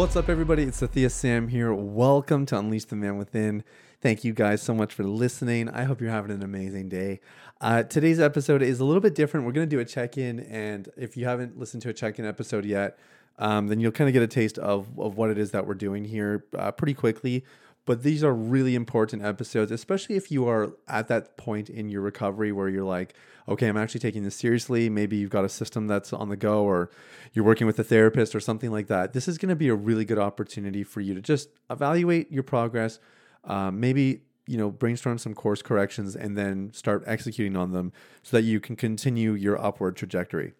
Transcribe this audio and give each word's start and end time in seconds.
What's 0.00 0.16
up, 0.16 0.30
everybody? 0.30 0.62
It's 0.62 0.80
Sathiya 0.80 1.10
Sam 1.10 1.48
here. 1.48 1.74
Welcome 1.74 2.46
to 2.46 2.58
Unleash 2.58 2.86
the 2.86 2.96
Man 2.96 3.18
Within. 3.18 3.62
Thank 4.00 4.24
you 4.24 4.32
guys 4.32 4.62
so 4.62 4.72
much 4.72 4.94
for 4.94 5.04
listening. 5.04 5.68
I 5.68 5.84
hope 5.84 6.00
you're 6.00 6.10
having 6.10 6.30
an 6.30 6.42
amazing 6.42 6.88
day. 6.88 7.20
Uh, 7.60 7.82
today's 7.82 8.18
episode 8.18 8.62
is 8.62 8.80
a 8.80 8.84
little 8.86 9.02
bit 9.02 9.14
different. 9.14 9.44
We're 9.44 9.52
going 9.52 9.68
to 9.68 9.76
do 9.76 9.78
a 9.78 9.84
check 9.84 10.16
in, 10.16 10.40
and 10.40 10.88
if 10.96 11.18
you 11.18 11.26
haven't 11.26 11.58
listened 11.58 11.82
to 11.82 11.90
a 11.90 11.92
check 11.92 12.18
in 12.18 12.24
episode 12.24 12.64
yet, 12.64 12.98
um, 13.38 13.66
then 13.66 13.78
you'll 13.78 13.92
kind 13.92 14.08
of 14.08 14.14
get 14.14 14.22
a 14.22 14.26
taste 14.26 14.56
of, 14.56 14.88
of 14.98 15.18
what 15.18 15.28
it 15.28 15.36
is 15.36 15.50
that 15.50 15.66
we're 15.66 15.74
doing 15.74 16.06
here 16.06 16.46
uh, 16.58 16.72
pretty 16.72 16.94
quickly. 16.94 17.44
But 17.86 18.02
these 18.02 18.22
are 18.22 18.32
really 18.32 18.74
important 18.74 19.24
episodes, 19.24 19.72
especially 19.72 20.16
if 20.16 20.30
you 20.30 20.46
are 20.46 20.72
at 20.86 21.08
that 21.08 21.36
point 21.36 21.70
in 21.70 21.88
your 21.88 22.02
recovery 22.02 22.52
where 22.52 22.68
you're 22.68 22.84
like, 22.84 23.14
okay, 23.48 23.68
I'm 23.68 23.76
actually 23.76 24.00
taking 24.00 24.22
this 24.22 24.36
seriously. 24.36 24.88
Maybe 24.88 25.16
you've 25.16 25.30
got 25.30 25.44
a 25.44 25.48
system 25.48 25.86
that's 25.86 26.12
on 26.12 26.28
the 26.28 26.36
go 26.36 26.62
or 26.62 26.90
you're 27.32 27.44
working 27.44 27.66
with 27.66 27.78
a 27.78 27.84
therapist 27.84 28.34
or 28.34 28.40
something 28.40 28.70
like 28.70 28.86
that. 28.88 29.12
This 29.12 29.26
is 29.26 29.38
going 29.38 29.48
to 29.48 29.56
be 29.56 29.68
a 29.68 29.74
really 29.74 30.04
good 30.04 30.18
opportunity 30.18 30.84
for 30.84 31.00
you 31.00 31.14
to 31.14 31.20
just 31.20 31.48
evaluate 31.68 32.30
your 32.30 32.42
progress. 32.42 33.00
Um, 33.44 33.80
maybe 33.80 34.20
you 34.46 34.58
know 34.58 34.70
brainstorm 34.70 35.16
some 35.16 35.32
course 35.32 35.62
corrections 35.62 36.16
and 36.16 36.36
then 36.36 36.72
start 36.72 37.04
executing 37.06 37.56
on 37.56 37.70
them 37.70 37.92
so 38.22 38.36
that 38.36 38.42
you 38.42 38.58
can 38.58 38.76
continue 38.76 39.32
your 39.32 39.60
upward 39.62 39.96
trajectory. 39.96 40.54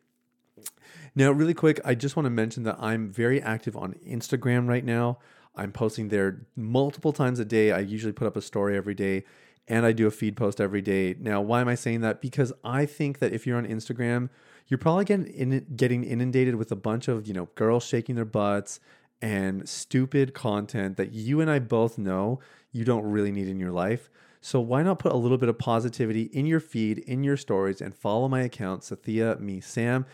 Now, 1.14 1.32
really 1.32 1.54
quick, 1.54 1.80
I 1.84 1.94
just 1.94 2.14
want 2.14 2.26
to 2.26 2.30
mention 2.30 2.62
that 2.64 2.76
I'm 2.78 3.10
very 3.10 3.42
active 3.42 3.76
on 3.76 3.94
Instagram 4.06 4.68
right 4.68 4.84
now. 4.84 5.18
I'm 5.54 5.72
posting 5.72 6.08
there 6.08 6.46
multiple 6.56 7.12
times 7.12 7.38
a 7.38 7.44
day. 7.44 7.72
I 7.72 7.80
usually 7.80 8.12
put 8.12 8.26
up 8.26 8.36
a 8.36 8.42
story 8.42 8.76
every 8.76 8.94
day 8.94 9.24
and 9.68 9.86
I 9.86 9.92
do 9.92 10.06
a 10.06 10.10
feed 10.10 10.36
post 10.36 10.60
every 10.60 10.82
day. 10.82 11.14
Now, 11.18 11.40
why 11.40 11.60
am 11.60 11.68
I 11.68 11.74
saying 11.74 12.00
that? 12.00 12.20
Because 12.20 12.52
I 12.64 12.86
think 12.86 13.20
that 13.20 13.32
if 13.32 13.46
you're 13.46 13.58
on 13.58 13.66
Instagram, 13.66 14.28
you're 14.66 14.78
probably 14.78 15.04
getting 15.04 15.66
getting 15.76 16.04
inundated 16.04 16.56
with 16.56 16.70
a 16.72 16.76
bunch 16.76 17.08
of 17.08 17.26
you 17.26 17.34
know 17.34 17.48
girls 17.54 17.84
shaking 17.84 18.14
their 18.14 18.24
butts 18.24 18.80
and 19.22 19.68
stupid 19.68 20.32
content 20.32 20.96
that 20.96 21.12
you 21.12 21.40
and 21.40 21.50
I 21.50 21.58
both 21.58 21.98
know 21.98 22.40
you 22.72 22.84
don't 22.84 23.04
really 23.04 23.32
need 23.32 23.48
in 23.48 23.58
your 23.58 23.72
life. 23.72 24.10
So 24.40 24.60
why 24.60 24.82
not 24.82 24.98
put 24.98 25.12
a 25.12 25.16
little 25.16 25.36
bit 25.36 25.50
of 25.50 25.58
positivity 25.58 26.22
in 26.22 26.46
your 26.46 26.60
feed, 26.60 26.98
in 26.98 27.22
your 27.22 27.36
stories, 27.36 27.80
and 27.80 27.94
follow 27.94 28.28
my 28.28 28.40
account, 28.40 28.82
Sathiya 28.82 29.38
Me 29.38 29.60
Sam. 29.60 30.06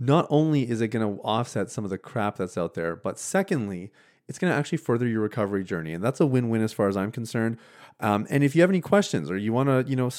Not 0.00 0.26
only 0.30 0.68
is 0.68 0.80
it 0.80 0.88
going 0.88 1.16
to 1.16 1.22
offset 1.22 1.70
some 1.70 1.84
of 1.84 1.90
the 1.90 1.98
crap 1.98 2.36
that's 2.36 2.56
out 2.56 2.74
there, 2.74 2.96
but 2.96 3.18
secondly, 3.18 3.92
it's 4.28 4.38
going 4.38 4.52
to 4.52 4.56
actually 4.56 4.78
further 4.78 5.06
your 5.06 5.20
recovery 5.20 5.64
journey, 5.64 5.92
and 5.92 6.02
that's 6.02 6.20
a 6.20 6.26
win-win 6.26 6.62
as 6.62 6.72
far 6.72 6.88
as 6.88 6.96
I'm 6.96 7.12
concerned. 7.12 7.58
Um, 8.00 8.26
and 8.30 8.42
if 8.42 8.56
you 8.56 8.62
have 8.62 8.70
any 8.70 8.80
questions 8.80 9.30
or 9.30 9.36
you 9.36 9.52
want 9.52 9.68
to, 9.68 9.84
you 9.88 9.96
know, 9.96 10.10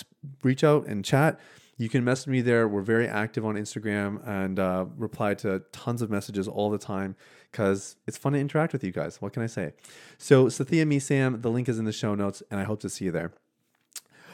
reach 0.44 0.64
out 0.64 0.88
and 0.88 1.04
chat, 1.04 1.40
you 1.78 1.90
can 1.90 2.04
message 2.04 2.28
me 2.28 2.42
there. 2.42 2.68
We're 2.68 2.82
very 2.82 3.08
active 3.08 3.46
on 3.46 3.56
Instagram 3.56 4.26
and 4.26 4.60
uh, 4.60 4.86
reply 4.96 5.34
to 5.36 5.64
tons 5.72 6.02
of 6.02 6.10
messages 6.10 6.48
all 6.48 6.70
the 6.70 6.78
time 6.78 7.16
because 7.52 7.98
it's 8.08 8.18
fun 8.18 8.34
to 8.34 8.40
interact 8.40 8.72
with 8.72 8.84
you 8.84 8.92
guys. 8.92 9.22
What 9.22 9.34
can 9.34 9.44
I 9.44 9.48
say? 9.48 9.74
So, 10.18 10.46
Sathiya 10.46 10.88
Me 10.88 11.00
Sam, 11.00 11.42
the 11.42 11.50
link 11.50 11.68
is 11.68 11.78
in 11.78 11.86
the 11.86 11.92
show 11.92 12.16
notes, 12.16 12.42
and 12.50 12.60
I 12.60 12.64
hope 12.64 12.80
to 12.82 12.90
see 12.90 13.06
you 13.06 13.12
there. 13.12 13.34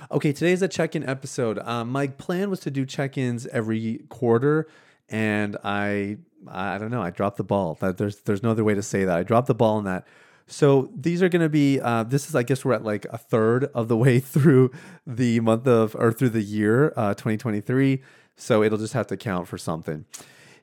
Okay, 0.09 0.33
today's 0.33 0.61
a 0.61 0.67
check 0.67 0.95
in 0.95 1.07
episode. 1.07 1.59
Um, 1.59 1.91
my 1.91 2.07
plan 2.07 2.49
was 2.49 2.59
to 2.61 2.71
do 2.71 2.85
check 2.85 3.17
ins 3.17 3.45
every 3.47 4.01
quarter, 4.09 4.67
and 5.09 5.57
I, 5.63 6.17
I 6.47 6.77
don't 6.77 6.91
know, 6.91 7.01
I 7.01 7.09
dropped 7.09 7.37
the 7.37 7.43
ball. 7.43 7.77
There's, 7.79 8.21
there's 8.21 8.43
no 8.43 8.51
other 8.51 8.63
way 8.63 8.73
to 8.73 8.83
say 8.83 9.05
that. 9.05 9.17
I 9.17 9.23
dropped 9.23 9.47
the 9.47 9.55
ball 9.55 9.77
on 9.77 9.83
that. 9.85 10.05
So 10.47 10.91
these 10.95 11.23
are 11.23 11.29
going 11.29 11.41
to 11.41 11.49
be. 11.49 11.79
Uh, 11.79 12.03
this 12.03 12.27
is, 12.27 12.35
I 12.35 12.43
guess, 12.43 12.65
we're 12.65 12.73
at 12.73 12.83
like 12.83 13.05
a 13.05 13.17
third 13.17 13.65
of 13.73 13.87
the 13.87 13.97
way 14.05 14.19
through 14.19 14.71
the 15.07 15.39
month 15.39 15.67
of 15.67 15.95
or 15.95 16.11
through 16.11 16.29
the 16.29 16.41
year, 16.41 16.93
uh, 16.97 17.13
2023. 17.13 18.01
So 18.35 18.63
it'll 18.63 18.77
just 18.77 18.93
have 18.93 19.07
to 19.07 19.17
count 19.17 19.47
for 19.47 19.57
something. 19.57 20.05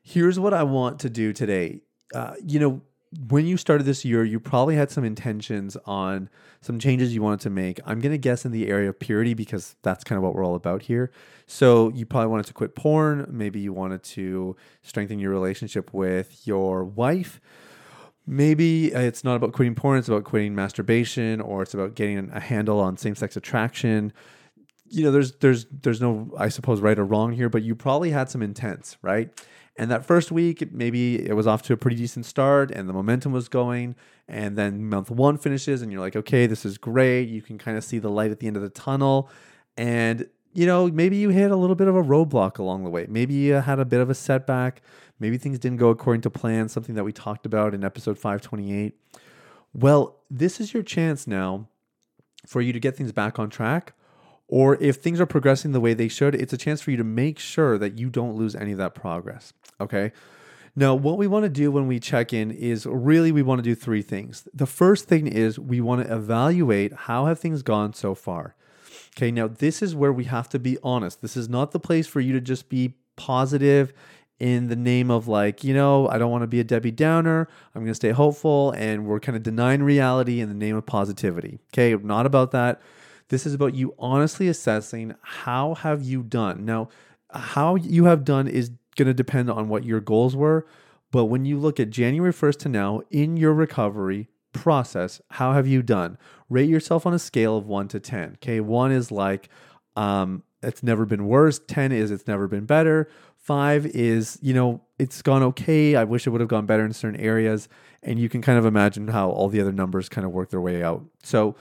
Here's 0.02 0.38
what 0.38 0.52
I 0.52 0.62
want 0.62 1.00
to 1.00 1.10
do 1.10 1.32
today. 1.32 1.80
Uh, 2.14 2.34
you 2.44 2.58
know, 2.58 2.82
when 3.28 3.46
you 3.46 3.56
started 3.56 3.84
this 3.84 4.04
year, 4.04 4.24
you 4.24 4.38
probably 4.38 4.76
had 4.76 4.90
some 4.90 5.04
intentions 5.04 5.76
on 5.86 6.28
some 6.60 6.78
changes 6.78 7.14
you 7.14 7.22
wanted 7.22 7.40
to 7.40 7.50
make. 7.50 7.80
I'm 7.86 8.00
going 8.00 8.12
to 8.12 8.18
guess 8.18 8.44
in 8.44 8.52
the 8.52 8.68
area 8.68 8.88
of 8.88 8.98
purity 8.98 9.34
because 9.34 9.76
that's 9.82 10.04
kind 10.04 10.16
of 10.16 10.22
what 10.22 10.34
we're 10.34 10.44
all 10.44 10.54
about 10.54 10.82
here. 10.82 11.10
So, 11.46 11.90
you 11.90 12.04
probably 12.04 12.28
wanted 12.28 12.46
to 12.46 12.52
quit 12.52 12.74
porn. 12.74 13.26
Maybe 13.30 13.60
you 13.60 13.72
wanted 13.72 14.02
to 14.04 14.56
strengthen 14.82 15.18
your 15.18 15.30
relationship 15.30 15.94
with 15.94 16.46
your 16.46 16.84
wife 16.84 17.40
maybe 18.28 18.94
uh, 18.94 19.00
it's 19.00 19.24
not 19.24 19.36
about 19.36 19.52
quitting 19.52 19.74
porn, 19.74 19.98
it's 19.98 20.08
about 20.08 20.24
quitting 20.24 20.54
masturbation, 20.54 21.40
or 21.40 21.62
it's 21.62 21.74
about 21.74 21.94
getting 21.94 22.30
a 22.30 22.38
handle 22.38 22.78
on 22.78 22.96
same 22.96 23.14
sex 23.14 23.36
attraction. 23.36 24.12
You 24.90 25.04
know, 25.04 25.10
there's 25.10 25.32
there's 25.36 25.66
there's 25.82 26.00
no, 26.00 26.30
I 26.38 26.50
suppose, 26.50 26.80
right 26.80 26.98
or 26.98 27.04
wrong 27.04 27.32
here, 27.32 27.48
but 27.48 27.62
you 27.62 27.74
probably 27.74 28.10
had 28.10 28.30
some 28.30 28.42
intents, 28.42 28.98
right? 29.02 29.30
And 29.78 29.92
that 29.92 30.04
first 30.04 30.32
week, 30.32 30.72
maybe 30.72 31.24
it 31.24 31.34
was 31.34 31.46
off 31.46 31.62
to 31.62 31.72
a 31.72 31.76
pretty 31.76 31.96
decent 31.96 32.26
start 32.26 32.72
and 32.72 32.88
the 32.88 32.92
momentum 32.92 33.30
was 33.30 33.48
going. 33.48 33.94
And 34.26 34.58
then 34.58 34.84
month 34.84 35.08
one 35.10 35.38
finishes, 35.38 35.80
and 35.80 35.90
you're 35.90 36.00
like, 36.00 36.16
okay, 36.16 36.46
this 36.46 36.66
is 36.66 36.76
great. 36.76 37.28
You 37.28 37.40
can 37.40 37.56
kind 37.56 37.78
of 37.78 37.84
see 37.84 37.98
the 37.98 38.10
light 38.10 38.30
at 38.30 38.40
the 38.40 38.48
end 38.48 38.56
of 38.56 38.62
the 38.62 38.68
tunnel. 38.68 39.30
And, 39.76 40.26
you 40.52 40.66
know, 40.66 40.88
maybe 40.88 41.16
you 41.16 41.30
hit 41.30 41.50
a 41.50 41.56
little 41.56 41.76
bit 41.76 41.86
of 41.86 41.94
a 41.94 42.02
roadblock 42.02 42.58
along 42.58 42.82
the 42.84 42.90
way. 42.90 43.06
Maybe 43.08 43.34
you 43.34 43.54
had 43.54 43.78
a 43.78 43.84
bit 43.84 44.00
of 44.00 44.10
a 44.10 44.14
setback. 44.14 44.82
Maybe 45.20 45.38
things 45.38 45.58
didn't 45.58 45.78
go 45.78 45.90
according 45.90 46.22
to 46.22 46.30
plan, 46.30 46.68
something 46.68 46.96
that 46.96 47.04
we 47.04 47.12
talked 47.12 47.46
about 47.46 47.72
in 47.72 47.84
episode 47.84 48.18
528. 48.18 48.94
Well, 49.72 50.16
this 50.28 50.60
is 50.60 50.74
your 50.74 50.82
chance 50.82 51.26
now 51.26 51.68
for 52.46 52.60
you 52.60 52.72
to 52.72 52.80
get 52.80 52.96
things 52.96 53.12
back 53.12 53.38
on 53.38 53.48
track. 53.48 53.94
Or 54.48 54.76
if 54.82 54.96
things 54.96 55.20
are 55.20 55.26
progressing 55.26 55.72
the 55.72 55.80
way 55.80 55.94
they 55.94 56.08
should, 56.08 56.34
it's 56.34 56.52
a 56.52 56.56
chance 56.56 56.80
for 56.80 56.90
you 56.90 56.96
to 56.96 57.04
make 57.04 57.38
sure 57.38 57.78
that 57.78 57.98
you 57.98 58.08
don't 58.10 58.34
lose 58.34 58.56
any 58.56 58.72
of 58.72 58.78
that 58.78 58.94
progress. 58.94 59.52
Okay. 59.80 60.12
Now, 60.76 60.94
what 60.94 61.18
we 61.18 61.26
want 61.26 61.44
to 61.44 61.48
do 61.48 61.70
when 61.72 61.88
we 61.88 61.98
check 61.98 62.32
in 62.32 62.50
is 62.50 62.86
really 62.86 63.32
we 63.32 63.42
want 63.42 63.58
to 63.58 63.62
do 63.62 63.74
three 63.74 64.02
things. 64.02 64.46
The 64.54 64.66
first 64.66 65.08
thing 65.08 65.26
is 65.26 65.58
we 65.58 65.80
want 65.80 66.06
to 66.06 66.14
evaluate 66.14 66.92
how 66.92 67.26
have 67.26 67.40
things 67.40 67.62
gone 67.62 67.94
so 67.94 68.14
far. 68.14 68.54
Okay, 69.16 69.32
now 69.32 69.48
this 69.48 69.82
is 69.82 69.96
where 69.96 70.12
we 70.12 70.24
have 70.24 70.48
to 70.50 70.58
be 70.60 70.78
honest. 70.82 71.20
This 71.20 71.36
is 71.36 71.48
not 71.48 71.72
the 71.72 71.80
place 71.80 72.06
for 72.06 72.20
you 72.20 72.32
to 72.34 72.40
just 72.40 72.68
be 72.68 72.94
positive 73.16 73.92
in 74.38 74.68
the 74.68 74.76
name 74.76 75.10
of 75.10 75.26
like, 75.26 75.64
you 75.64 75.74
know, 75.74 76.08
I 76.08 76.18
don't 76.18 76.30
want 76.30 76.42
to 76.42 76.46
be 76.46 76.60
a 76.60 76.64
Debbie 76.64 76.92
Downer. 76.92 77.48
I'm 77.74 77.82
going 77.82 77.90
to 77.90 77.94
stay 77.96 78.10
hopeful. 78.10 78.70
And 78.72 79.06
we're 79.06 79.18
kind 79.18 79.34
of 79.34 79.42
denying 79.42 79.82
reality 79.82 80.40
in 80.40 80.48
the 80.48 80.54
name 80.54 80.76
of 80.76 80.86
positivity. 80.86 81.58
Okay. 81.74 81.96
Not 82.00 82.26
about 82.26 82.52
that. 82.52 82.80
This 83.28 83.44
is 83.44 83.54
about 83.54 83.74
you 83.74 83.94
honestly 83.98 84.46
assessing 84.46 85.14
how 85.22 85.74
have 85.74 86.02
you 86.02 86.22
done. 86.22 86.64
Now, 86.64 86.88
how 87.30 87.74
you 87.74 88.04
have 88.04 88.24
done 88.24 88.46
is 88.46 88.70
going 88.98 89.06
to 89.06 89.14
depend 89.14 89.50
on 89.50 89.68
what 89.70 89.84
your 89.84 90.00
goals 90.00 90.36
were. 90.36 90.66
But 91.10 91.26
when 91.26 91.46
you 91.46 91.58
look 91.58 91.80
at 91.80 91.88
January 91.88 92.32
1st 92.32 92.58
to 92.60 92.68
now 92.68 93.00
in 93.10 93.38
your 93.38 93.54
recovery 93.54 94.28
process, 94.52 95.20
how 95.30 95.52
have 95.54 95.66
you 95.66 95.82
done? 95.82 96.18
Rate 96.50 96.68
yourself 96.68 97.06
on 97.06 97.14
a 97.14 97.18
scale 97.18 97.56
of 97.56 97.66
one 97.66 97.88
to 97.88 98.00
10. 98.00 98.34
Okay. 98.34 98.60
One 98.60 98.92
is 98.92 99.10
like, 99.10 99.48
um, 99.96 100.42
it's 100.62 100.82
never 100.82 101.06
been 101.06 101.26
worse. 101.26 101.60
10 101.66 101.92
is 101.92 102.10
it's 102.10 102.26
never 102.26 102.46
been 102.46 102.66
better. 102.66 103.08
Five 103.36 103.86
is, 103.86 104.38
you 104.42 104.52
know, 104.52 104.82
it's 104.98 105.22
gone 105.22 105.42
okay. 105.42 105.96
I 105.96 106.04
wish 106.04 106.26
it 106.26 106.30
would 106.30 106.40
have 106.40 106.50
gone 106.50 106.66
better 106.66 106.84
in 106.84 106.92
certain 106.92 107.20
areas. 107.20 107.68
And 108.02 108.18
you 108.18 108.28
can 108.28 108.42
kind 108.42 108.58
of 108.58 108.66
imagine 108.66 109.08
how 109.08 109.30
all 109.30 109.48
the 109.48 109.60
other 109.60 109.72
numbers 109.72 110.08
kind 110.08 110.26
of 110.26 110.32
work 110.32 110.50
their 110.50 110.60
way 110.60 110.82
out. 110.82 111.04
So 111.22 111.56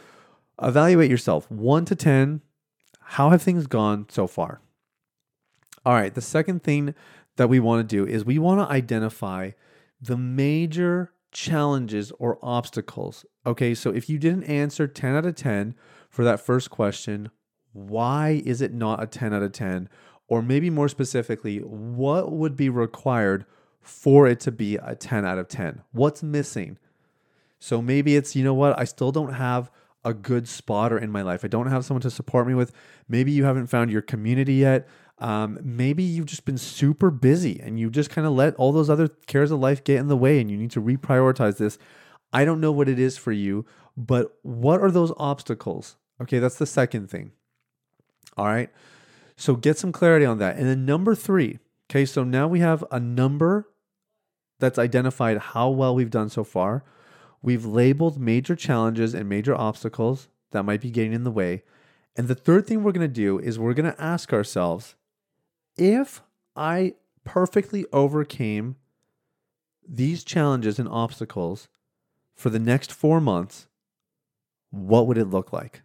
evaluate 0.62 1.09
yourself 1.09 1.50
one 1.50 1.85
to 1.85 1.95
10. 1.95 2.41
How 3.00 3.29
have 3.29 3.41
things 3.41 3.67
gone 3.67 4.07
so 4.09 4.27
far? 4.27 4.59
All 5.85 5.94
right. 5.94 6.13
The 6.13 6.21
second 6.21 6.63
thing 6.63 6.94
that 7.38 7.48
we 7.48 7.60
want 7.60 7.88
to 7.88 7.95
do 7.95 8.06
is 8.06 8.25
we 8.25 8.38
want 8.38 8.60
to 8.60 8.72
identify 8.74 9.51
the 10.01 10.18
major 10.18 11.12
challenges 11.31 12.12
or 12.19 12.38
obstacles. 12.42 13.25
Okay. 13.45 13.74
So 13.74 13.92
if 13.92 14.10
you 14.10 14.18
didn't 14.19 14.44
answer 14.44 14.88
10 14.88 15.16
out 15.16 15.25
of 15.25 15.36
10 15.36 15.75
for 16.10 16.24
that 16.24 16.39
first 16.39 16.69
question, 16.69 17.30
why 17.74 18.42
is 18.45 18.62
it 18.62 18.74
not 18.74 19.01
a 19.01 19.07
10 19.07 19.34
out 19.34 19.44
of 19.44 19.51
10? 19.51 19.89
Or 20.28 20.42
maybe 20.42 20.69
more 20.69 20.89
specifically, 20.89 21.60
what 21.60 22.31
would 22.31 22.56
be 22.56 22.69
required 22.69 23.45
for 23.80 24.28
it 24.28 24.39
to 24.42 24.51
be 24.51 24.75
a 24.75 24.95
10 24.95 25.25
out 25.25 25.38
of 25.38 25.48
10? 25.48 25.84
What's 25.92 26.22
missing? 26.22 26.78
So 27.60 27.81
maybe 27.81 28.16
it's, 28.16 28.36
you 28.36 28.44
know 28.44 28.54
what, 28.54 28.78
I 28.78 28.84
still 28.84 29.12
don't 29.12 29.34
have 29.34 29.72
a 30.04 30.13
good 30.13 30.48
spotter 30.48 30.98
in 30.98 31.12
my 31.12 31.22
life. 31.22 31.44
I 31.44 31.48
don't 31.48 31.68
have 31.68 31.86
someone 31.86 32.01
to 32.01 32.12
support 32.12 32.48
me 32.48 32.54
with. 32.54 32.72
Maybe 33.07 33.31
you 33.31 33.45
haven't 33.45 33.68
found 33.68 33.92
your 33.92 34.01
community 34.01 34.56
yet. 34.56 34.88
Um, 35.19 35.57
maybe 35.63 36.03
you've 36.03 36.27
just 36.27 36.45
been 36.45 36.57
super 36.57 37.09
busy 37.09 37.59
and 37.59 37.79
you 37.79 37.89
just 37.89 38.09
kind 38.09 38.27
of 38.27 38.33
let 38.33 38.55
all 38.55 38.71
those 38.71 38.89
other 38.89 39.07
cares 39.07 39.49
of 39.49 39.59
life 39.59 39.83
get 39.83 39.97
in 39.97 40.07
the 40.07 40.17
way 40.17 40.39
and 40.39 40.51
you 40.51 40.57
need 40.57 40.71
to 40.71 40.81
reprioritize 40.81 41.57
this. 41.57 41.79
I 42.31 42.45
don't 42.45 42.61
know 42.61 42.71
what 42.71 42.89
it 42.89 42.99
is 42.99 43.17
for 43.17 43.31
you, 43.31 43.65
but 43.95 44.37
what 44.43 44.79
are 44.79 44.91
those 44.91 45.11
obstacles? 45.17 45.95
Okay, 46.21 46.39
that's 46.39 46.57
the 46.57 46.65
second 46.65 47.09
thing. 47.09 47.31
All 48.37 48.45
right. 48.45 48.69
So 49.35 49.55
get 49.55 49.77
some 49.77 49.91
clarity 49.91 50.25
on 50.25 50.37
that. 50.39 50.57
And 50.57 50.67
then 50.67 50.85
number 50.85 51.15
three, 51.15 51.59
okay, 51.89 52.05
so 52.05 52.23
now 52.23 52.47
we 52.47 52.59
have 52.59 52.83
a 52.91 52.99
number 52.99 53.67
that's 54.59 54.79
identified 54.79 55.37
how 55.37 55.69
well 55.69 55.95
we've 55.95 56.09
done 56.09 56.29
so 56.29 56.43
far. 56.43 56.83
We've 57.41 57.65
labeled 57.65 58.19
major 58.19 58.55
challenges 58.55 59.13
and 59.13 59.29
major 59.29 59.55
obstacles 59.55 60.27
that 60.51 60.63
might 60.63 60.81
be 60.81 60.89
getting 60.89 61.13
in 61.13 61.23
the 61.23 61.31
way. 61.31 61.63
And 62.15 62.27
the 62.27 62.35
third 62.35 62.65
thing 62.65 62.83
we're 62.83 62.91
going 62.91 63.07
to 63.07 63.13
do 63.13 63.37
is 63.39 63.59
we're 63.59 63.75
going 63.75 63.91
to 63.91 64.01
ask 64.01 64.33
ourselves 64.33 64.95
if 65.77 66.21
I 66.56 66.95
perfectly 67.24 67.85
overcame 67.94 68.75
these 69.88 70.24
challenges 70.24 70.79
and 70.79 70.88
obstacles 70.88 71.68
for 72.35 72.50
the 72.50 72.59
next 72.59 72.91
four 72.91 73.21
months, 73.21 73.68
what 74.69 75.07
would 75.07 75.18
it 75.18 75.25
look 75.25 75.53
like? 75.53 75.81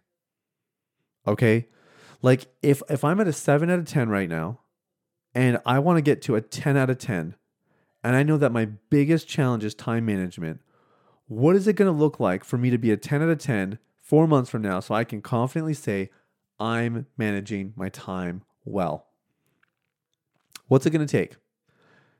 Okay. 1.25 1.67
Like 2.21 2.47
if 2.61 2.81
if 2.89 3.03
I'm 3.03 3.19
at 3.19 3.27
a 3.27 3.33
seven 3.33 3.69
out 3.69 3.79
of 3.79 3.85
ten 3.85 4.09
right 4.09 4.29
now 4.29 4.59
and 5.35 5.59
I 5.65 5.79
want 5.79 5.97
to 5.97 6.01
get 6.01 6.21
to 6.23 6.35
a 6.35 6.41
10 6.41 6.77
out 6.77 6.89
of 6.89 6.97
10, 6.97 7.35
and 8.03 8.15
I 8.15 8.23
know 8.23 8.37
that 8.37 8.51
my 8.51 8.65
biggest 8.65 9.27
challenge 9.27 9.63
is 9.63 9.73
time 9.73 10.05
management, 10.05 10.61
what 11.27 11.55
is 11.55 11.67
it 11.67 11.75
going 11.75 11.91
to 11.91 11.97
look 11.97 12.19
like 12.19 12.43
for 12.43 12.57
me 12.57 12.69
to 12.69 12.77
be 12.77 12.91
a 12.91 12.97
10 12.97 13.21
out 13.21 13.29
of 13.29 13.39
10 13.39 13.79
four 14.01 14.27
months 14.27 14.49
from 14.49 14.61
now 14.61 14.79
so 14.79 14.93
I 14.93 15.03
can 15.03 15.21
confidently 15.21 15.73
say, 15.73 16.09
I'm 16.59 17.07
managing 17.17 17.73
my 17.75 17.89
time 17.89 18.43
well? 18.65 19.07
What's 20.67 20.85
it 20.85 20.91
going 20.91 21.05
to 21.05 21.11
take? 21.11 21.35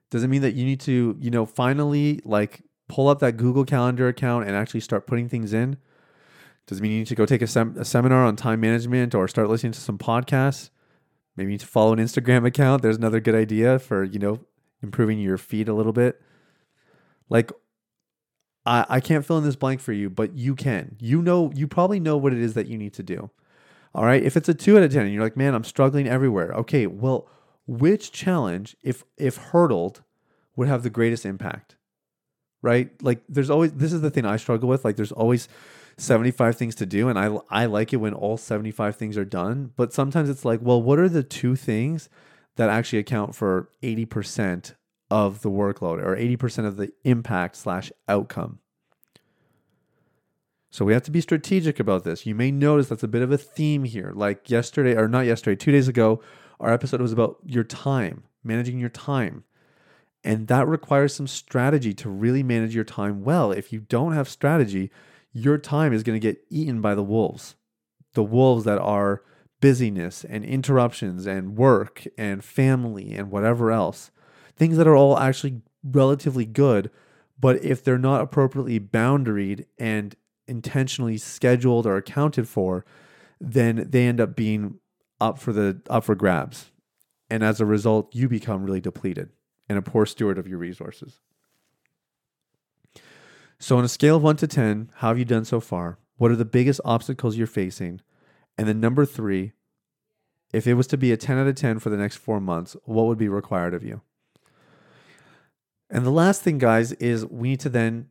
Does 0.09 0.23
it 0.23 0.27
mean 0.27 0.41
that 0.41 0.53
you 0.53 0.65
need 0.65 0.79
to, 0.81 1.17
you 1.19 1.31
know, 1.31 1.45
finally 1.45 2.19
like 2.23 2.61
pull 2.87 3.07
up 3.07 3.19
that 3.19 3.37
Google 3.37 3.65
Calendar 3.65 4.07
account 4.07 4.47
and 4.47 4.55
actually 4.55 4.81
start 4.81 5.07
putting 5.07 5.27
things 5.27 5.53
in? 5.53 5.77
Does 6.67 6.79
it 6.79 6.81
mean 6.81 6.91
you 6.91 6.97
need 6.99 7.07
to 7.07 7.15
go 7.15 7.25
take 7.25 7.41
a, 7.41 7.47
sem- 7.47 7.75
a 7.77 7.85
seminar 7.85 8.23
on 8.23 8.35
time 8.35 8.61
management 8.61 9.15
or 9.15 9.27
start 9.27 9.49
listening 9.49 9.73
to 9.73 9.81
some 9.81 9.97
podcasts? 9.97 10.69
Maybe 11.35 11.47
you 11.47 11.53
need 11.53 11.61
to 11.61 11.67
follow 11.67 11.93
an 11.93 11.99
Instagram 11.99 12.45
account. 12.45 12.83
There's 12.83 12.97
another 12.97 13.19
good 13.19 13.35
idea 13.35 13.79
for, 13.79 14.03
you 14.03 14.19
know, 14.19 14.39
improving 14.81 15.19
your 15.19 15.37
feed 15.37 15.67
a 15.67 15.73
little 15.73 15.93
bit. 15.93 16.21
Like 17.29 17.51
I, 18.65 18.85
I 18.87 18.99
can't 18.99 19.25
fill 19.25 19.37
in 19.39 19.43
this 19.43 19.55
blank 19.55 19.81
for 19.81 19.93
you, 19.93 20.09
but 20.09 20.37
you 20.37 20.55
can. 20.55 20.95
You 20.99 21.21
know, 21.21 21.51
you 21.55 21.67
probably 21.67 21.99
know 21.99 22.17
what 22.17 22.33
it 22.33 22.39
is 22.39 22.53
that 22.53 22.67
you 22.67 22.77
need 22.77 22.93
to 22.93 23.03
do. 23.03 23.29
All 23.95 24.05
right. 24.05 24.23
If 24.23 24.37
it's 24.37 24.49
a 24.49 24.53
two 24.53 24.77
out 24.77 24.83
of 24.83 24.91
10 24.91 25.03
and 25.03 25.13
you're 25.13 25.23
like, 25.23 25.37
man, 25.37 25.53
I'm 25.53 25.63
struggling 25.63 26.07
everywhere. 26.07 26.51
Okay. 26.53 26.87
Well, 26.87 27.27
which 27.65 28.11
challenge, 28.11 28.75
if 28.83 29.03
if 29.17 29.37
hurdled, 29.37 30.03
would 30.55 30.67
have 30.67 30.83
the 30.83 30.89
greatest 30.89 31.25
impact? 31.25 31.75
Right? 32.61 32.91
Like 33.01 33.23
there's 33.27 33.49
always 33.49 33.73
this 33.73 33.93
is 33.93 34.01
the 34.01 34.09
thing 34.09 34.25
I 34.25 34.37
struggle 34.37 34.69
with. 34.69 34.85
Like 34.85 34.95
there's 34.95 35.11
always 35.11 35.47
75 35.97 36.55
things 36.55 36.75
to 36.75 36.85
do 36.85 37.09
and 37.09 37.19
I 37.19 37.37
I 37.49 37.65
like 37.65 37.93
it 37.93 37.97
when 37.97 38.13
all 38.13 38.37
75 38.37 38.95
things 38.95 39.17
are 39.17 39.25
done, 39.25 39.71
but 39.75 39.93
sometimes 39.93 40.29
it's 40.29 40.45
like, 40.45 40.59
well, 40.61 40.81
what 40.81 40.99
are 40.99 41.09
the 41.09 41.23
two 41.23 41.55
things 41.55 42.09
that 42.55 42.69
actually 42.69 42.99
account 42.99 43.35
for 43.35 43.69
80% 43.81 44.75
of 45.09 45.41
the 45.41 45.49
workload 45.49 46.03
or 46.03 46.15
80% 46.15 46.65
of 46.65 46.77
the 46.77 46.91
impact 47.03 47.55
slash 47.55 47.91
outcome? 48.07 48.59
So 50.73 50.85
we 50.85 50.93
have 50.93 51.03
to 51.03 51.11
be 51.11 51.21
strategic 51.21 51.79
about 51.79 52.03
this. 52.03 52.25
You 52.25 52.33
may 52.33 52.49
notice 52.49 52.87
that's 52.89 53.03
a 53.03 53.07
bit 53.07 53.21
of 53.21 53.31
a 53.31 53.37
theme 53.37 53.83
here. 53.83 54.11
Like 54.15 54.49
yesterday, 54.49 54.95
or 54.95 55.07
not 55.07 55.27
yesterday, 55.27 55.55
two 55.55 55.71
days 55.71 55.87
ago, 55.87 56.19
our 56.59 56.73
episode 56.73 56.99
was 56.99 57.13
about 57.13 57.37
your 57.45 57.63
time, 57.63 58.23
managing 58.43 58.79
your 58.79 58.89
time. 58.89 59.43
And 60.23 60.47
that 60.47 60.67
requires 60.67 61.13
some 61.13 61.27
strategy 61.27 61.93
to 61.93 62.09
really 62.09 62.41
manage 62.41 62.73
your 62.73 62.85
time 62.85 63.23
well. 63.23 63.51
If 63.51 63.71
you 63.71 63.81
don't 63.81 64.13
have 64.13 64.27
strategy, 64.27 64.89
your 65.31 65.59
time 65.59 65.93
is 65.93 66.01
going 66.01 66.19
to 66.19 66.27
get 66.27 66.43
eaten 66.49 66.81
by 66.81 66.95
the 66.95 67.03
wolves. 67.03 67.53
The 68.13 68.23
wolves 68.23 68.63
that 68.63 68.79
are 68.79 69.21
busyness 69.61 70.25
and 70.25 70.43
interruptions 70.43 71.27
and 71.27 71.55
work 71.55 72.07
and 72.17 72.43
family 72.43 73.13
and 73.13 73.29
whatever 73.29 73.71
else. 73.71 74.09
Things 74.55 74.77
that 74.77 74.87
are 74.87 74.95
all 74.95 75.19
actually 75.19 75.61
relatively 75.83 76.47
good, 76.47 76.89
but 77.39 77.63
if 77.63 77.83
they're 77.83 77.99
not 77.99 78.21
appropriately 78.21 78.79
boundaried 78.79 79.65
and 79.77 80.15
intentionally 80.47 81.17
scheduled 81.17 81.85
or 81.85 81.97
accounted 81.97 82.47
for, 82.47 82.85
then 83.39 83.87
they 83.89 84.07
end 84.07 84.21
up 84.21 84.35
being 84.35 84.79
up 85.19 85.39
for 85.39 85.53
the 85.53 85.81
up 85.89 86.03
for 86.03 86.15
grabs. 86.15 86.71
And 87.29 87.43
as 87.43 87.59
a 87.59 87.65
result, 87.65 88.13
you 88.13 88.29
become 88.29 88.63
really 88.63 88.81
depleted 88.81 89.29
and 89.67 89.77
a 89.77 89.81
poor 89.81 90.05
steward 90.05 90.37
of 90.37 90.47
your 90.47 90.59
resources. 90.59 91.19
So 93.59 93.77
on 93.77 93.85
a 93.85 93.89
scale 93.89 94.17
of 94.17 94.23
1 94.23 94.35
to 94.37 94.47
10, 94.47 94.91
how 94.95 95.07
have 95.09 95.17
you 95.17 95.25
done 95.25 95.45
so 95.45 95.59
far? 95.59 95.97
What 96.17 96.31
are 96.31 96.35
the 96.35 96.45
biggest 96.45 96.81
obstacles 96.83 97.37
you're 97.37 97.47
facing? 97.47 98.01
And 98.57 98.67
then 98.67 98.79
number 98.79 99.05
3, 99.05 99.53
if 100.53 100.67
it 100.67 100.75
was 100.75 100.85
to 100.87 100.97
be 100.97 101.11
a 101.11 101.17
10 101.17 101.37
out 101.37 101.47
of 101.47 101.55
10 101.55 101.79
for 101.79 101.89
the 101.89 101.97
next 101.97 102.17
4 102.17 102.39
months, 102.39 102.75
what 102.83 103.07
would 103.07 103.17
be 103.17 103.29
required 103.29 103.73
of 103.73 103.83
you? 103.83 104.01
And 105.89 106.05
the 106.05 106.11
last 106.11 106.41
thing 106.41 106.57
guys 106.57 106.91
is 106.93 107.25
we 107.25 107.49
need 107.49 107.61
to 107.61 107.69
then 107.69 108.09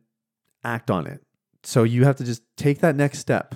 act 0.63 0.89
on 0.89 1.07
it. 1.07 1.22
So 1.63 1.83
you 1.83 2.03
have 2.03 2.17
to 2.17 2.23
just 2.23 2.43
take 2.57 2.79
that 2.79 2.95
next 2.95 3.19
step. 3.19 3.55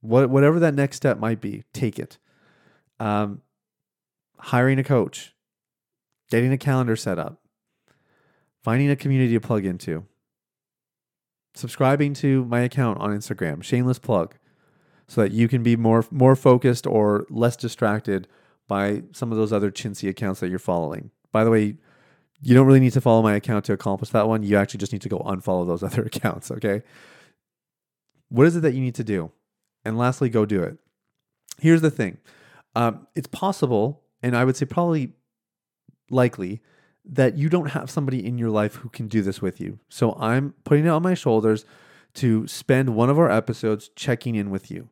What, 0.00 0.30
whatever 0.30 0.58
that 0.60 0.74
next 0.74 0.96
step 0.96 1.18
might 1.18 1.40
be, 1.40 1.64
take 1.72 1.98
it. 1.98 2.18
Um, 2.98 3.42
hiring 4.38 4.78
a 4.78 4.84
coach, 4.84 5.34
getting 6.30 6.52
a 6.52 6.58
calendar 6.58 6.96
set 6.96 7.18
up, 7.18 7.40
finding 8.62 8.90
a 8.90 8.96
community 8.96 9.34
to 9.34 9.40
plug 9.40 9.64
into, 9.64 10.06
subscribing 11.54 12.14
to 12.14 12.44
my 12.46 12.60
account 12.60 13.00
on 13.00 13.10
Instagram, 13.10 13.62
shameless 13.62 13.98
plug, 13.98 14.34
so 15.06 15.20
that 15.20 15.32
you 15.32 15.46
can 15.46 15.62
be 15.62 15.76
more 15.76 16.04
more 16.10 16.34
focused 16.34 16.86
or 16.86 17.26
less 17.28 17.56
distracted 17.56 18.26
by 18.66 19.02
some 19.12 19.30
of 19.30 19.38
those 19.38 19.52
other 19.52 19.70
chintzy 19.70 20.08
accounts 20.08 20.40
that 20.40 20.48
you're 20.48 20.58
following. 20.58 21.10
By 21.32 21.44
the 21.44 21.50
way, 21.50 21.76
you 22.40 22.54
don't 22.54 22.66
really 22.66 22.80
need 22.80 22.92
to 22.94 23.00
follow 23.00 23.22
my 23.22 23.34
account 23.34 23.64
to 23.66 23.72
accomplish 23.72 24.10
that 24.10 24.26
one. 24.26 24.42
You 24.42 24.56
actually 24.56 24.78
just 24.78 24.92
need 24.92 25.02
to 25.02 25.08
go 25.08 25.18
unfollow 25.18 25.66
those 25.66 25.82
other 25.88 26.02
accounts, 26.02 26.50
okay? 26.50 26.82
What 28.32 28.46
is 28.46 28.56
it 28.56 28.60
that 28.60 28.72
you 28.72 28.80
need 28.80 28.94
to 28.94 29.04
do? 29.04 29.30
And 29.84 29.98
lastly, 29.98 30.30
go 30.30 30.46
do 30.46 30.62
it. 30.62 30.78
Here's 31.60 31.82
the 31.82 31.90
thing 31.90 32.16
um, 32.74 33.06
it's 33.14 33.26
possible, 33.26 34.02
and 34.22 34.34
I 34.34 34.44
would 34.44 34.56
say 34.56 34.64
probably 34.64 35.12
likely, 36.10 36.62
that 37.04 37.36
you 37.36 37.48
don't 37.48 37.70
have 37.70 37.90
somebody 37.90 38.24
in 38.24 38.38
your 38.38 38.48
life 38.48 38.76
who 38.76 38.88
can 38.88 39.06
do 39.06 39.22
this 39.22 39.42
with 39.42 39.60
you. 39.60 39.80
So 39.88 40.16
I'm 40.18 40.54
putting 40.64 40.86
it 40.86 40.90
on 40.90 41.02
my 41.02 41.14
shoulders 41.14 41.64
to 42.14 42.46
spend 42.46 42.94
one 42.94 43.10
of 43.10 43.18
our 43.18 43.30
episodes 43.30 43.90
checking 43.96 44.34
in 44.34 44.50
with 44.50 44.70
you. 44.70 44.88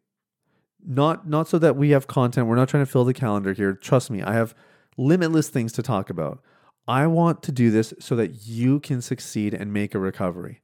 Not 0.85 1.29
not 1.29 1.49
so 1.49 1.59
that 1.59 1.77
we 1.77 1.91
have 1.91 2.07
content. 2.07 2.47
We're 2.47 2.57
not 2.57 2.69
trying 2.69 2.85
to 2.85 2.91
fill 2.91 3.05
the 3.05 3.15
calendar 3.15 3.53
here. 3.53 3.73
Trust 3.73 4.11
me, 4.11 4.23
I 4.23 4.35
have 4.35 4.55
limitless 4.97 5.49
things 5.49 5.73
to 5.75 5.83
talk 5.83 6.11
about. 6.11 6.43
I 6.87 7.07
want 7.07 7.43
to 7.45 7.53
do 7.53 7.71
this 7.71 7.95
so 8.01 8.17
that 8.17 8.47
you 8.47 8.81
can 8.81 9.01
succeed 9.01 9.55
and 9.55 9.73
make 9.73 9.95
a 9.95 9.99
recovery. 9.99 10.61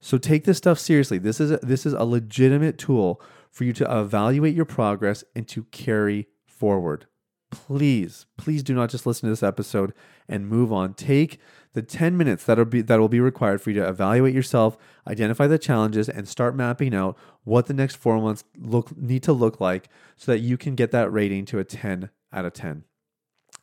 So 0.00 0.18
take 0.18 0.44
this 0.44 0.58
stuff 0.58 0.78
seriously. 0.78 1.18
This 1.18 1.40
is 1.40 1.50
a, 1.50 1.58
this 1.58 1.84
is 1.84 1.92
a 1.92 2.04
legitimate 2.04 2.78
tool 2.78 3.20
for 3.50 3.64
you 3.64 3.72
to 3.74 3.98
evaluate 3.98 4.54
your 4.54 4.64
progress 4.64 5.24
and 5.34 5.46
to 5.48 5.64
carry 5.64 6.28
forward. 6.46 7.06
Please, 7.50 8.26
please 8.36 8.62
do 8.62 8.74
not 8.74 8.90
just 8.90 9.06
listen 9.06 9.26
to 9.26 9.32
this 9.32 9.42
episode 9.42 9.92
and 10.28 10.48
move 10.48 10.72
on. 10.72 10.94
Take 10.94 11.38
the 11.72 11.82
10 11.82 12.16
minutes 12.16 12.44
that 12.44 12.58
will 12.58 12.64
be 12.64 12.80
that 12.80 13.00
will 13.00 13.08
be 13.08 13.20
required 13.20 13.60
for 13.60 13.70
you 13.70 13.80
to 13.80 13.88
evaluate 13.88 14.34
yourself, 14.34 14.78
identify 15.06 15.48
the 15.48 15.58
challenges 15.58 16.08
and 16.08 16.28
start 16.28 16.54
mapping 16.54 16.94
out 16.94 17.18
what 17.42 17.66
the 17.66 17.74
next 17.74 17.96
4 17.96 18.20
months 18.20 18.44
look 18.56 18.96
need 18.96 19.24
to 19.24 19.32
look 19.32 19.60
like 19.60 19.88
so 20.16 20.30
that 20.30 20.38
you 20.38 20.56
can 20.56 20.76
get 20.76 20.92
that 20.92 21.12
rating 21.12 21.44
to 21.46 21.58
a 21.58 21.64
10 21.64 22.10
out 22.32 22.44
of 22.44 22.52
10. 22.52 22.84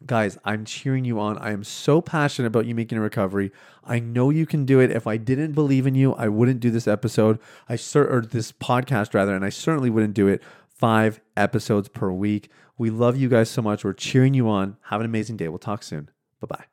Guys, 0.06 0.38
I'm 0.46 0.64
cheering 0.64 1.06
you 1.06 1.20
on. 1.20 1.40
I 1.40 1.52
am 1.52 1.64
so 1.64 2.02
passionate 2.02 2.48
about 2.48 2.68
you 2.68 2.76
making 2.76 3.00
a 3.00 3.02
recovery. 3.02 3.52
I 3.84 4.00
know 4.00 4.30
you 4.30 4.46
can 4.46 4.64
do 4.64 4.80
it. 4.80 4.92
If 4.92 5.08
I 5.08 5.18
didn't 5.18 5.54
believe 5.54 5.88
in 5.88 5.96
you, 5.96 6.14
I 6.14 6.28
wouldn't 6.28 6.60
do 6.60 6.70
this 6.70 6.88
episode. 6.88 7.40
I 7.68 7.78
cer- 7.78 8.08
or 8.08 8.22
this 8.22 8.52
podcast 8.52 9.16
rather, 9.16 9.36
and 9.36 9.44
I 9.44 9.50
certainly 9.50 9.90
wouldn't 9.90 10.14
do 10.14 10.28
it 10.28 10.44
5 10.70 11.20
episodes 11.36 11.90
per 11.90 12.12
week. 12.12 12.52
We 12.78 12.92
love 12.92 13.18
you 13.18 13.28
guys 13.28 13.50
so 13.50 13.64
much. 13.64 13.84
We're 13.84 13.94
cheering 13.94 14.36
you 14.36 14.48
on. 14.48 14.78
Have 14.84 15.00
an 15.00 15.06
amazing 15.06 15.38
day. 15.38 15.48
We'll 15.48 15.58
talk 15.58 15.82
soon. 15.82 16.12
Bye-bye. 16.42 16.66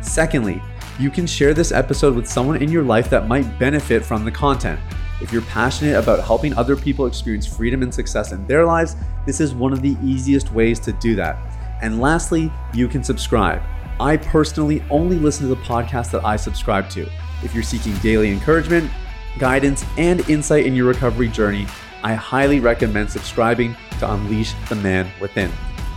Secondly, 0.00 0.62
you 0.96 1.10
can 1.10 1.26
share 1.26 1.54
this 1.54 1.72
episode 1.72 2.14
with 2.14 2.28
someone 2.28 2.62
in 2.62 2.70
your 2.70 2.84
life 2.84 3.10
that 3.10 3.26
might 3.26 3.58
benefit 3.58 4.04
from 4.04 4.24
the 4.24 4.30
content. 4.30 4.78
If 5.20 5.32
you're 5.32 5.42
passionate 5.42 5.96
about 5.96 6.24
helping 6.24 6.54
other 6.54 6.76
people 6.76 7.06
experience 7.06 7.48
freedom 7.48 7.82
and 7.82 7.92
success 7.92 8.30
in 8.30 8.46
their 8.46 8.64
lives, 8.64 8.94
this 9.26 9.40
is 9.40 9.54
one 9.54 9.72
of 9.72 9.82
the 9.82 9.96
easiest 10.04 10.52
ways 10.52 10.78
to 10.78 10.92
do 10.92 11.16
that. 11.16 11.36
And 11.82 12.00
lastly, 12.00 12.52
you 12.72 12.86
can 12.86 13.02
subscribe. 13.02 13.60
I 13.98 14.18
personally 14.18 14.84
only 14.88 15.16
listen 15.18 15.48
to 15.48 15.54
the 15.56 15.62
podcast 15.62 16.12
that 16.12 16.24
I 16.24 16.36
subscribe 16.36 16.90
to. 16.90 17.10
If 17.42 17.54
you're 17.54 17.64
seeking 17.64 17.96
daily 17.96 18.30
encouragement, 18.30 18.88
guidance, 19.36 19.84
and 19.98 20.20
insight 20.30 20.64
in 20.64 20.76
your 20.76 20.86
recovery 20.86 21.26
journey, 21.26 21.66
I 22.04 22.14
highly 22.14 22.60
recommend 22.60 23.10
subscribing 23.10 23.74
to 23.98 24.12
Unleash 24.12 24.54
the 24.68 24.76
Man 24.76 25.10
Within. 25.20 25.50